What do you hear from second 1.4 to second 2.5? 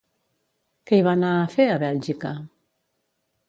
fer, a Bèlgica?